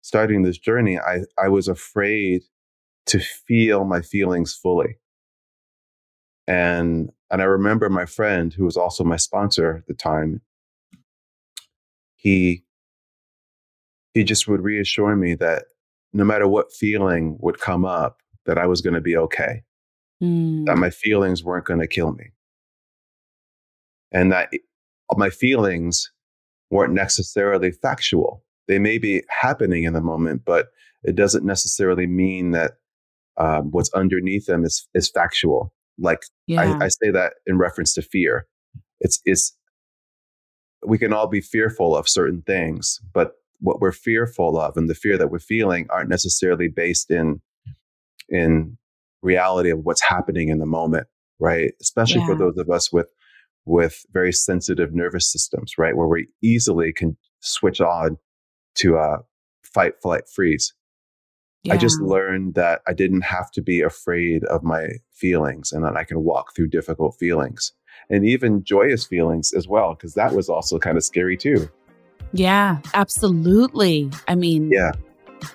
[0.00, 2.42] starting this journey, I, I was afraid
[3.06, 4.96] to feel my feelings fully.
[6.46, 10.42] And and I remember my friend who was also my sponsor at the time,
[12.22, 12.62] he
[14.14, 15.64] he just would reassure me that
[16.12, 19.62] no matter what feeling would come up, that I was going to be okay.
[20.22, 20.66] Mm.
[20.66, 22.26] That my feelings weren't going to kill me.
[24.12, 24.50] And that
[25.16, 26.12] my feelings
[26.70, 28.44] weren't necessarily factual.
[28.68, 30.68] They may be happening in the moment, but
[31.02, 32.72] it doesn't necessarily mean that
[33.38, 35.72] um, what's underneath them is is factual.
[35.98, 36.60] Like Yeah.
[36.60, 38.46] I, I say that in reference to fear.
[39.00, 39.56] It's it's
[40.84, 44.94] we can all be fearful of certain things, but what we're fearful of and the
[44.94, 47.40] fear that we're feeling aren't necessarily based in
[48.28, 48.76] in
[49.22, 51.06] reality of what's happening in the moment,
[51.38, 51.72] right?
[51.80, 53.08] Especially for those of us with
[53.64, 55.96] with very sensitive nervous systems, right?
[55.96, 58.18] Where we easily can switch on
[58.76, 59.18] to uh,
[59.62, 60.74] fight, flight, freeze.
[61.70, 65.96] I just learned that I didn't have to be afraid of my feelings and that
[65.96, 67.72] I can walk through difficult feelings
[68.10, 71.68] and even joyous feelings as well, because that was also kind of scary too.
[72.32, 74.10] Yeah, absolutely.
[74.28, 74.92] I mean, Yeah.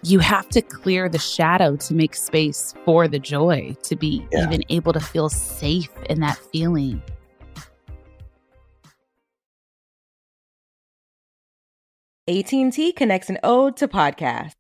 [0.04, 4.44] you have to clear the shadow to make space for the joy, to be Yeah.
[4.44, 7.02] even able to feel safe in that feeling.
[12.28, 14.57] AT&T connects an ode to podcast.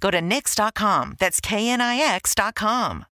[0.00, 1.16] Go to Knix.com.
[1.18, 3.06] That's KNIX.com.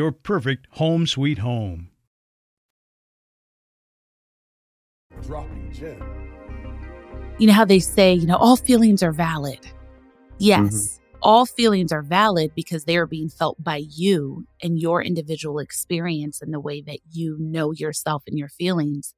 [0.00, 1.90] your perfect home sweet home.
[5.20, 6.02] Dropping gem.
[7.38, 9.58] You know how they say, you know, all feelings are valid.
[10.38, 11.00] Yes, Mhm.
[11.20, 16.40] all feelings are valid because they are being felt by you and your individual experience
[16.40, 19.12] and the way that you know yourself and your feelings.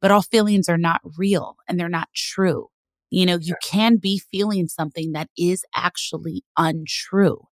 [0.00, 2.68] But all feelings are not real and they're not true.
[3.10, 7.48] You know, you can be feeling something that is actually untrue.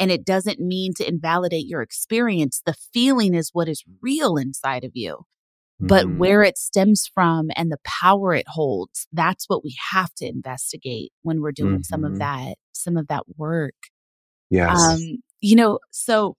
[0.00, 2.62] And it doesn't mean to invalidate your experience.
[2.66, 5.18] The feeling is what is real inside of you.
[5.78, 6.16] But Mhm.
[6.18, 11.12] where it stems from and the power it holds, that's what we have to investigate
[11.22, 12.18] when we're doing some of Mhm.
[12.18, 13.74] that, some of that work.
[14.50, 14.68] yes.
[14.76, 16.36] Um, you know, so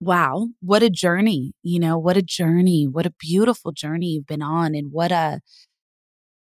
[0.00, 4.42] wow, what a journey, you know, what a journey, what a beautiful journey you've been
[4.42, 5.40] on, and what a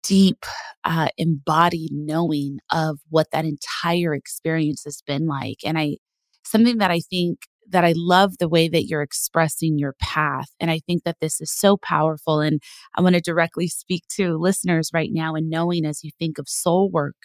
[0.04, 0.46] deep,
[0.84, 5.58] uh, embodied knowing of what that entire experience has been like.
[5.66, 5.98] And I,
[6.44, 7.40] something that I think
[7.70, 10.50] that I love the way that you're expressing your path.
[10.60, 12.40] And I think that this is so powerful.
[12.42, 12.62] And
[12.96, 16.50] I want to directly speak to listeners right now and knowing as you think of
[16.50, 17.16] soul work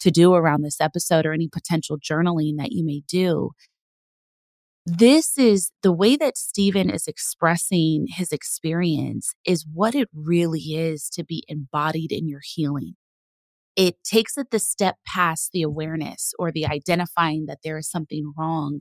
[0.00, 3.50] to do around this episode or any potential journaling that you may do.
[4.86, 11.10] This is the way that Stephen is expressing his experience is what it really is
[11.10, 12.94] to be embodied in your healing.
[13.76, 18.32] It takes it the step past the awareness or the identifying that there is something
[18.36, 18.80] wrong.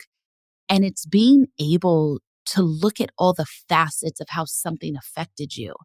[0.70, 5.76] And it's being able to look at all the facets of how something affected you.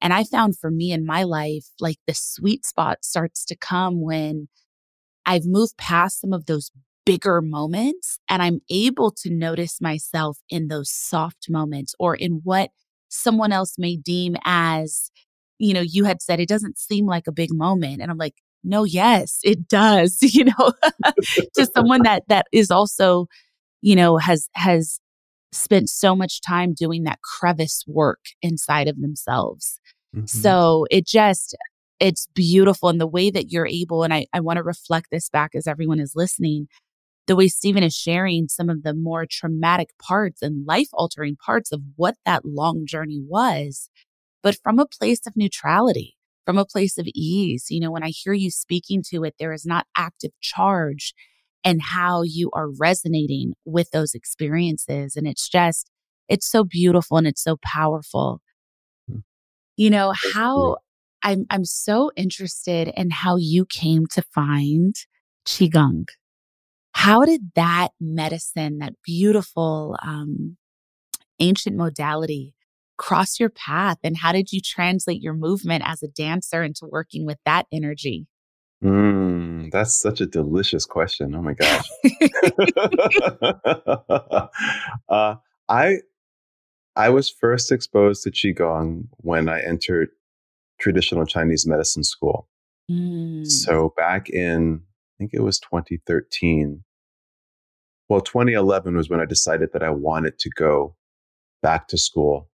[0.00, 4.02] And I found for me in my life, like the sweet spot starts to come
[4.02, 4.48] when
[5.26, 6.72] I've moved past some of those
[7.10, 12.70] bigger moments and I'm able to notice myself in those soft moments or in what
[13.08, 15.10] someone else may deem as,
[15.58, 18.00] you know, you had said it doesn't seem like a big moment.
[18.00, 20.72] And I'm like, no, yes, it does, you know,
[21.54, 23.26] to someone that that is also,
[23.82, 25.00] you know, has has
[25.52, 29.80] spent so much time doing that crevice work inside of themselves.
[30.14, 30.28] Mhm.
[30.28, 31.56] So it just,
[31.98, 32.88] it's beautiful.
[32.88, 35.66] And the way that you're able, and I, I want to reflect this back as
[35.66, 36.68] everyone is listening,
[37.30, 41.70] the way Stephen is sharing some of the more traumatic parts and life altering parts
[41.70, 43.88] of what that long journey was,
[44.42, 47.66] but from a place of neutrality, from a place of ease.
[47.70, 51.14] You know, when I hear you speaking to it, there is not active charge
[51.62, 55.14] and how you are resonating with those experiences.
[55.14, 55.88] And it's just,
[56.28, 58.40] it's so beautiful and it's so powerful.
[59.08, 59.22] Mm.
[59.76, 60.78] You know, how.
[61.22, 64.94] I'm I'm so interested in how you came to find
[65.46, 66.06] Qigong.
[66.92, 70.56] How did that medicine, that beautiful um,
[71.38, 72.54] ancient modality,
[72.98, 73.98] cross your path?
[74.02, 78.26] And how did you translate your movement as a dancer into working with that energy?
[78.82, 81.34] Mm, that's such a delicious question.
[81.34, 81.88] Oh my gosh.
[85.08, 85.36] uh,
[85.68, 85.98] I
[86.96, 90.08] I was first exposed to qigong when I entered
[90.78, 92.48] traditional Chinese medicine school.
[92.90, 93.46] Mm.
[93.46, 94.82] So back in
[95.20, 96.82] think it was 2013.
[98.08, 100.96] Well, 2011 was when I decided that I wanted to go
[101.62, 102.48] back to school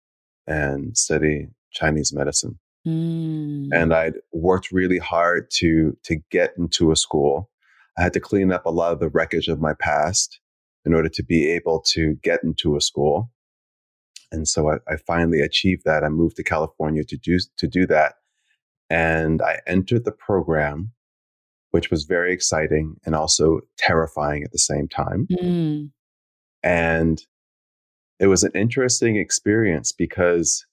[0.48, 3.70] and study Chinese medicine Mm.
[3.74, 7.50] and I'd worked really hard to to get into a school.
[7.98, 10.40] I had to clean up a lot of the wreckage of my past
[10.86, 13.32] in order to be able to get into a school.
[14.32, 16.04] And so I, I finally achieved that.
[16.04, 18.16] I moved to California to do to do that,
[18.92, 20.92] and I entered the program,
[21.76, 25.28] which was very exciting and also terrifying at the same time.
[25.30, 25.92] Mm.
[26.64, 27.22] And
[28.18, 30.66] it was an interesting experience because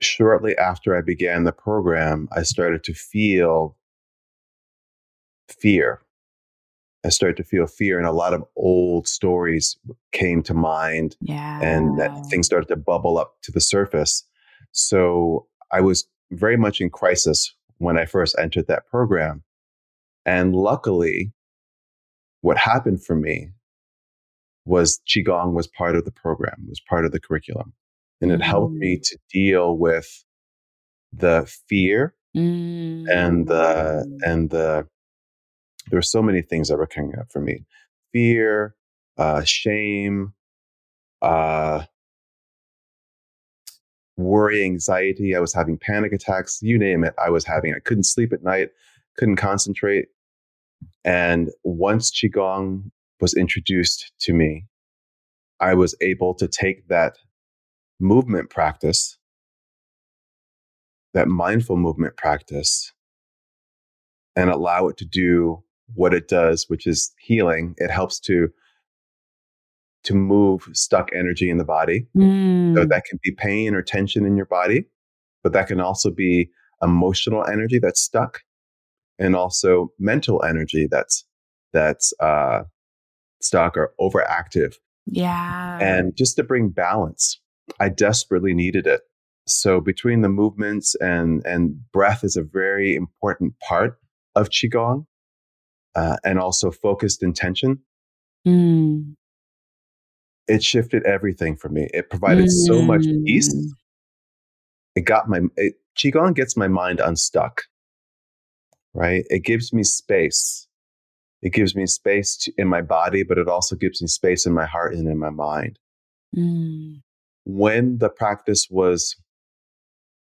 [0.00, 3.76] shortly after I began the program, I started to feel
[5.60, 6.00] fear
[7.04, 9.76] I started to feel fear, and a lot of old stories
[10.12, 11.60] came to mind, Yeah.
[11.62, 14.24] and that things started to bubble up to the surface.
[14.72, 19.44] So I was very much in crisis when I first entered that program.
[20.26, 21.32] And luckily,
[22.42, 23.52] what happened for me
[24.66, 27.72] was Qigong was part of the program, was part of the curriculum.
[28.20, 30.24] And it helped me to deal with
[31.12, 33.06] the fear Mm.
[33.10, 34.86] and the and the
[35.90, 37.64] there were so many things that were coming up for me.
[38.12, 38.74] Fear
[39.16, 40.34] uh shame
[41.22, 41.84] uh
[44.18, 45.34] worry anxiety.
[45.34, 47.14] I was having panic attacks you name it.
[47.18, 48.68] I was having i couldn't sleep at night
[49.16, 50.08] couldn't concentrate
[51.06, 52.90] and once qigong
[53.20, 54.66] was introduced to me
[55.60, 57.14] i was able to take that
[58.00, 59.18] movement practice
[61.14, 62.92] that mindful movement practice
[64.36, 65.62] and allow it to do
[65.94, 67.74] what it does which is healing.
[67.78, 68.48] It helps to
[70.04, 72.06] to move stuck energy in the body.
[72.76, 72.90] So Mm.
[72.90, 74.86] that can be pain or tension in your body
[75.44, 76.50] but that can also be
[76.82, 78.42] emotional energy that's stuck
[79.18, 81.24] and also mental energy that's
[81.72, 82.62] that's uh
[83.40, 84.74] stuck or overactive
[85.06, 85.78] Yeah.
[85.80, 87.40] and just to bring balance
[87.80, 89.02] i desperately needed it
[89.46, 93.98] so between the movements and and breath is a very important part
[94.34, 95.06] of qigong
[95.94, 97.78] uh, and also focused intention
[98.46, 99.16] Mm.
[100.46, 103.70] it shifted everything for me it provided so much peace Mm.
[104.94, 107.62] it got my it, qigong gets my mind unstuck
[108.96, 110.68] right it gives me space
[111.42, 114.54] it gives me space to, in my body but it also gives me space in
[114.54, 115.78] my heart and in my mind
[116.36, 117.02] Mm.
[117.44, 119.16] when the practice was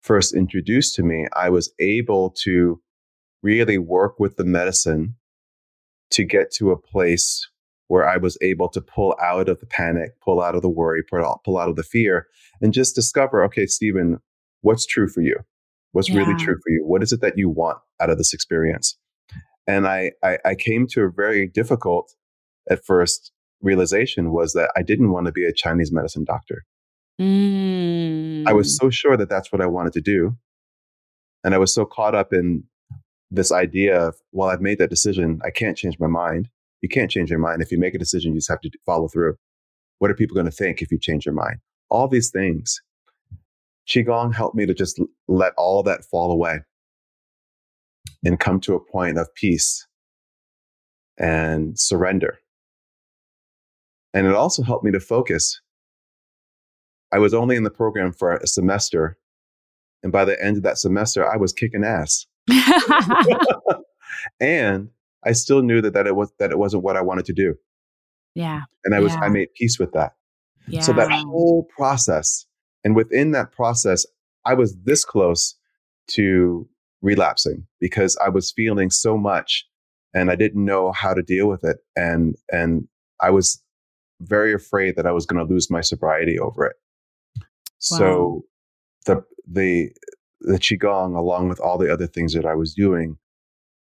[0.04, 2.82] first introduced to me, I was able to
[3.44, 5.16] really work with the medicine
[6.12, 7.50] to get to a place
[7.88, 11.04] where I was able to pull out of the panic, pull out of the worry,
[11.04, 12.28] pull out, pull out of the fear,
[12.62, 14.20] and just discover okay, Stephen,
[14.62, 15.38] what's true for you?
[15.94, 16.84] What's really true for you?
[16.86, 18.98] What is it that you want out of this experience?
[19.68, 22.14] And I, I, I came to a very difficult
[22.70, 23.32] at first
[23.62, 26.64] realization was that I didn't want to be a Chinese medicine doctor.
[27.20, 28.48] Mm.
[28.48, 30.38] I was so sure that that's what I wanted to do.
[31.44, 32.64] And I was so caught up in
[33.30, 35.40] this idea of, well, I've made that decision.
[35.44, 36.50] I can't change my mind.
[36.82, 37.62] You can't change your mind.
[37.62, 39.36] If you make a decision, you just have to follow through.
[40.00, 41.58] What are people going to think if you change your mind?
[41.90, 42.82] All these things.
[43.92, 46.60] Qigong helped me to just let all that fall away
[48.24, 49.86] and come to a point of peace
[51.18, 52.40] and surrender.
[54.14, 55.60] And it also helped me to focus
[57.12, 59.18] I was only in the program for a semester.
[60.04, 62.26] And by the end of that semester, I was kicking ass.
[64.40, 64.90] and
[65.26, 67.56] I still knew that, that it was that it wasn't what I wanted to do.
[68.34, 68.62] yeah.
[68.86, 69.20] And I was Yeah.
[69.22, 70.14] I made peace with that.
[70.68, 70.82] Yeah.
[70.82, 72.46] So that whole process,
[72.84, 74.06] and within that process,
[74.46, 75.56] I was this close
[76.10, 76.68] to
[77.02, 79.66] relapsing because I was feeling so much
[80.14, 81.78] and I didn't know how to deal with it.
[81.96, 82.88] And and
[83.22, 83.62] I was
[84.22, 86.76] very afraid that I was going to lose my sobriety over it.
[87.80, 88.46] So
[89.06, 89.90] the the
[90.42, 93.18] the qigong, along with all the other things that I was doing,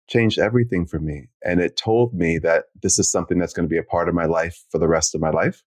[0.07, 1.29] changed everything for me.
[1.43, 4.15] And it told me that this is something that's going to be a part of
[4.15, 5.63] my life for the rest of my life.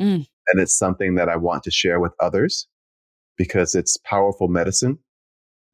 [0.00, 0.26] Mm.
[0.48, 2.68] And it's something that I want to share with others
[3.36, 4.98] because it's powerful medicine.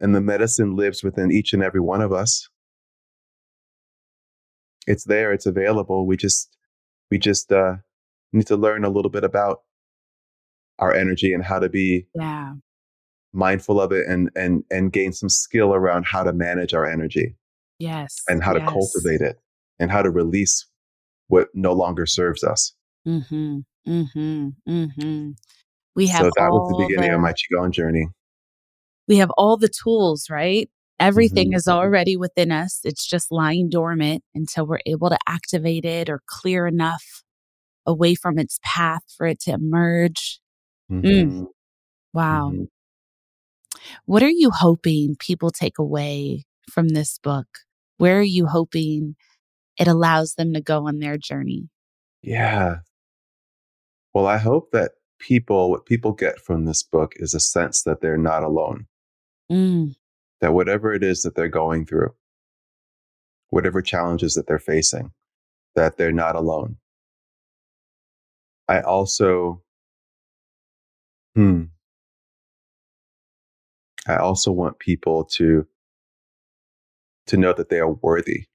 [0.01, 2.49] And the medicine lives within each and every one of us.
[4.87, 6.07] It's there, it's available.
[6.07, 6.57] We just
[7.11, 7.77] we just uh,
[8.33, 9.61] need to learn a little bit about
[10.79, 12.55] our energy and how to be Yeah.
[13.33, 17.37] mindful of it and and and gain some skill around how to manage our energy
[17.79, 18.23] Yes.
[18.29, 18.69] and how to yes.
[18.69, 19.37] cultivate it
[19.79, 20.67] and how to release
[21.29, 22.75] what no longer serves us.
[23.07, 23.59] Mm-hmm.
[23.89, 24.49] Mm-hmm.
[24.69, 25.31] Mm-hmm.
[25.95, 28.09] We have So that was the beginning the- of my qigong journey.
[29.09, 30.71] we have all the tools, right?
[31.01, 31.57] Everything Mhm.
[31.57, 32.81] is already within us.
[32.85, 37.23] It's just lying dormant until we're able to activate it or clear enough
[37.85, 40.41] away from its path for it to emerge.
[40.91, 41.47] Mhm.
[42.15, 42.53] Wow.
[42.53, 42.69] Mhm.
[44.07, 47.49] What are you hoping people take away from this book?
[47.99, 49.17] Where are you hoping
[49.79, 51.69] it allows them to go on their journey?
[52.23, 52.77] Yeah.
[54.15, 58.01] Well, I hope that people, what people get from this book is a sense that
[58.01, 58.87] they're not alone,
[59.51, 59.95] Mm,
[60.41, 62.15] that whatever it is that they're going through,
[63.51, 65.13] whatever challenges that they're facing,
[65.75, 66.77] that they're not alone.
[68.69, 69.63] I also,
[71.35, 71.65] hmm,
[74.07, 75.67] I also want people to,
[77.27, 78.47] to know that they are worthy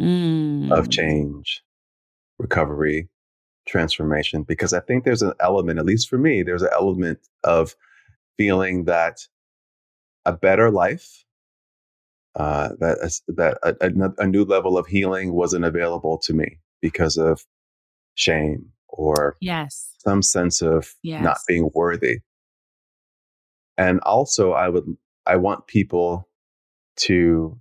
[0.00, 0.70] mm.
[0.72, 1.62] of change,
[2.38, 3.08] recovery,
[3.66, 4.42] transformation.
[4.42, 7.74] Because I think there's an element, at least for me, there's an element of
[8.36, 9.18] feeling that
[10.24, 11.24] a better life,
[12.36, 17.16] uh, that that a, a, a new level of healing wasn't available to me because
[17.16, 17.44] of
[18.14, 21.22] shame or yes some sense of yes.
[21.22, 22.18] not being worthy
[23.78, 24.84] and also i would
[25.26, 26.28] i want people
[26.96, 27.58] to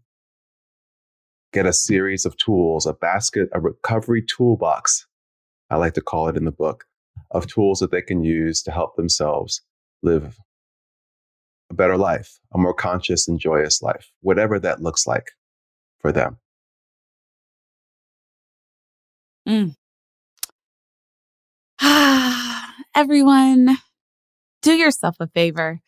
[1.53, 5.07] get a series of tools a basket a recovery toolbox
[5.69, 6.85] i like to call it in the book
[7.31, 9.61] of tools that they can use to help themselves
[10.01, 10.37] live
[11.69, 15.31] a better life a more conscious and joyous life whatever that looks like
[15.99, 16.37] for them
[19.47, 19.75] mm.
[22.95, 23.77] Everyone,
[24.61, 25.79] do yourself a favor.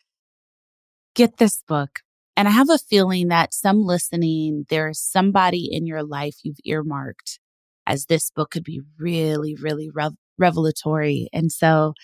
[1.14, 2.00] Get this book.
[2.36, 7.38] And I have a feeling that some listening, there's somebody in your life you've earmarked
[7.86, 11.28] as this book could be really, really rev- revelatory.
[11.32, 11.94] And so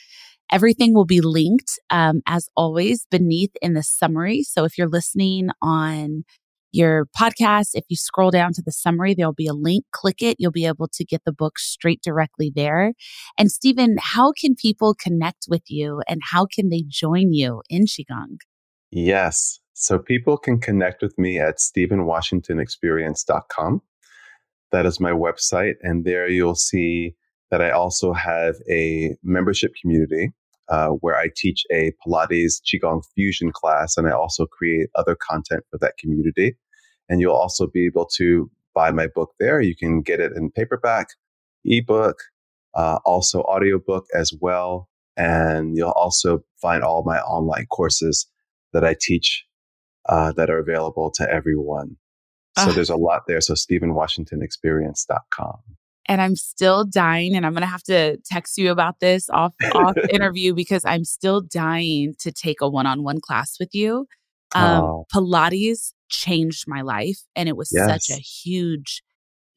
[0.50, 4.42] everything will be linked, um, as always, beneath in the summary.
[4.42, 6.24] So if you're listening on
[6.72, 7.70] your podcast.
[7.74, 9.84] If you scroll down to the summary, there'll be a link.
[9.92, 10.36] Click it.
[10.38, 12.92] You'll be able to get the book straight directly there.
[13.36, 17.86] And Stephen, how can people connect with you and how can they join you in
[17.86, 18.36] Qigong?
[18.90, 19.58] Yes.
[19.74, 23.82] So people can connect with me at StephenWashingtonExperience.com.
[24.72, 25.74] That is my website.
[25.82, 27.14] And there you'll see
[27.50, 30.32] that I also have a membership community
[30.68, 35.64] uh, where I teach a Pilates Qigong fusion class, and I also create other content
[35.70, 36.56] for that community.
[37.08, 39.60] And you'll also be able to buy my book there.
[39.60, 41.08] You can get it in paperback,
[41.64, 42.18] ebook,
[42.74, 44.88] uh, also audiobook as well.
[45.16, 48.26] And you'll also find all my online courses
[48.72, 49.44] that I teach
[50.08, 51.96] uh, that are available to everyone.
[52.58, 53.40] So uh, there's a lot there.
[53.40, 55.58] So StephenWashingtonExperience.com
[56.08, 57.36] and I'm still dying.
[57.36, 61.42] And I'm gonna have to text you about this off off interview because I'm still
[61.42, 64.06] dying to take a one on one class with you.
[64.54, 65.06] Um, oh.
[65.14, 67.86] Pilates changed my life, and it was yes.
[67.86, 69.02] such a huge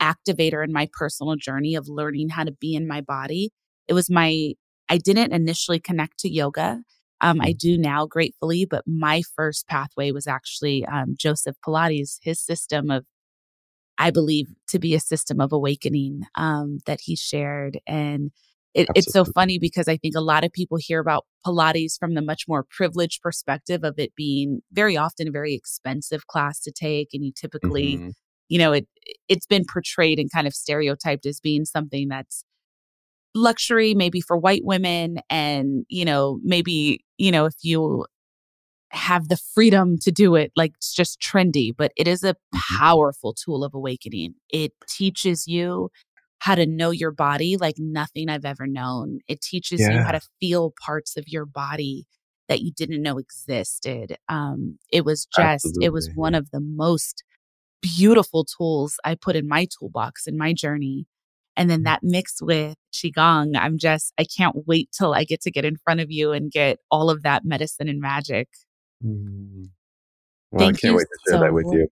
[0.02, 3.52] activator in my personal journey of learning how to be in my body.
[3.88, 4.54] It was my
[4.90, 6.82] I didn't initially connect to yoga.
[7.22, 7.58] Um, I mm.
[7.58, 13.06] do now, gratefully, but my first pathway was actually um, Joseph Pilates, his system of
[13.98, 17.80] I believe to be a system of awakening um, that he shared.
[17.86, 18.32] And
[18.74, 22.16] it, it's so funny because I think a lot of people hear about Pilates from
[22.16, 26.72] the much more privileged perspective of it being very often a very expensive class to
[26.72, 27.10] take.
[27.14, 28.10] And you typically, mm-hmm.
[28.50, 28.88] you know, it
[29.28, 32.44] it's been portrayed and kind of stereotyped as being something that's
[33.34, 38.06] luxury maybe for white women and you know maybe you know if you
[38.92, 42.78] have the freedom to do it like it's just trendy, but it is a mm-hmm.
[42.78, 44.36] powerful tool of awakening.
[44.50, 45.90] It teaches you
[46.40, 49.20] how to know your body like nothing I've ever known.
[49.28, 49.92] It teaches yeah.
[49.92, 52.06] you how to feel parts of your body
[52.50, 54.18] that you didn't know existed.
[54.28, 55.86] Um, it was just, Absolutely.
[55.86, 57.24] it was one of the most
[57.82, 61.06] beautiful tools I put in my toolbox in my journey.
[61.58, 61.86] And then mm-hmm.
[61.86, 65.78] that mixed with Qigong, I'm just, I can't wait till I get to get in
[65.78, 68.48] front of you and get all of that medicine and magic.
[69.04, 69.70] Mm.
[70.52, 71.88] Well, Thank I can't wait to share so, that with you.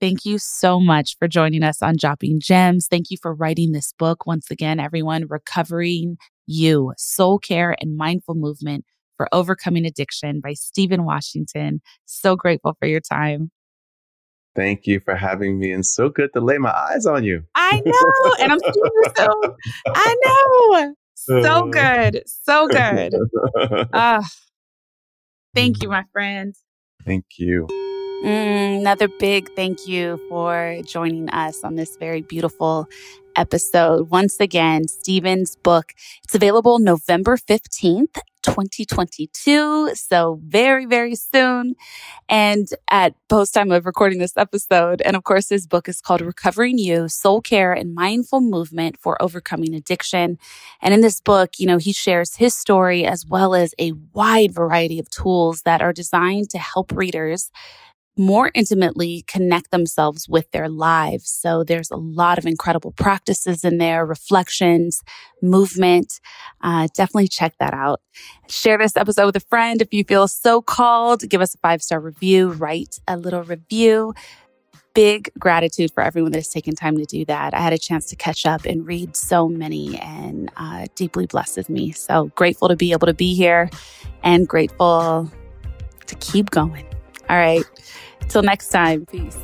[0.00, 2.86] Thank you so much for joining us on Dropping Gems.
[2.86, 4.26] Thank you for writing this book.
[4.26, 8.84] Once again, everyone, Recovering You Soul Care and Mindful Movement
[9.16, 11.80] for Overcoming Addiction by Stephen Washington.
[12.04, 13.50] So grateful for your time.
[14.54, 17.44] Thank you for having me and so good to lay my eyes on you.
[17.54, 18.34] I know.
[18.40, 19.56] And I'm you soon.
[19.86, 20.94] I know.
[21.14, 22.22] So good.
[22.26, 23.14] So good.
[23.92, 24.22] Uh,
[25.54, 26.54] Thank you, my friend.
[27.04, 27.66] Thank you.
[28.24, 32.86] Mm, another big thank you for joining us on this very beautiful
[33.36, 34.10] episode.
[34.10, 35.92] Once again, Stephen's book.
[36.24, 39.94] It's available November 15th 2022.
[39.94, 41.74] So very, very soon.
[42.28, 45.00] And at post time of recording this episode.
[45.02, 49.20] And of course, his book is called Recovering You, Soul Care and Mindful Movement for
[49.22, 50.38] Overcoming Addiction.
[50.82, 54.52] And in this book, you know, he shares his story as well as a wide
[54.52, 57.50] variety of tools that are designed to help readers
[58.18, 61.30] more intimately connect themselves with their lives.
[61.30, 65.02] So there's a lot of incredible practices in there, reflections,
[65.40, 66.20] movement.
[66.60, 68.00] Uh, definitely check that out.
[68.48, 71.28] Share this episode with a friend if you feel so called.
[71.28, 74.14] Give us a five star review, write a little review.
[74.94, 77.54] Big gratitude for everyone that has taken time to do that.
[77.54, 81.68] I had a chance to catch up and read so many and uh, deeply blesses
[81.68, 81.92] me.
[81.92, 83.70] So grateful to be able to be here
[84.24, 85.30] and grateful
[86.06, 86.84] to keep going.
[87.28, 87.64] All right.
[88.28, 89.06] Till next time.
[89.06, 89.38] Peace.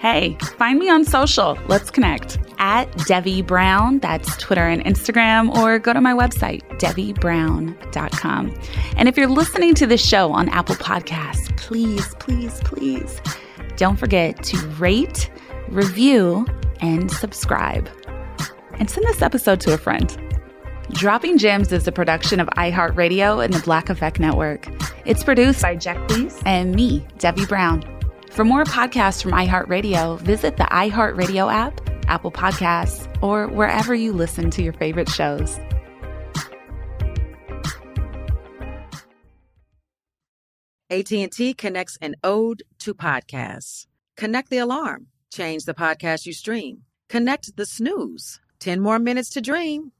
[0.00, 1.58] Hey, find me on social.
[1.68, 3.98] Let's connect at Devi Brown.
[3.98, 8.54] That's Twitter and Instagram, or go to my website, DeviBrown.com.
[8.96, 13.20] And if you're listening to this show on Apple Podcasts, please, please, please
[13.76, 15.30] don't forget to rate,
[15.68, 16.46] review,
[16.80, 17.88] and subscribe.
[18.78, 20.29] And send this episode to a friend.
[20.92, 24.68] Dropping Gems is a production of iHeartRadio and the Black Effect Network.
[25.06, 27.82] It's produced by Jack Lees and me, Devi Brown.
[28.30, 34.50] For more podcasts from iHeartRadio, visit the iHeartRadio app, Apple Podcasts, or wherever you listen
[34.50, 35.58] to your favorite shows.
[40.90, 43.86] AT&T connects an ode to podcasts.
[44.16, 45.06] Connect the alarm.
[45.32, 46.82] Change the podcast you stream.
[47.08, 48.40] Connect the snooze.
[48.58, 49.92] 10 more minutes to dream.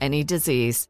[0.00, 0.89] any disease.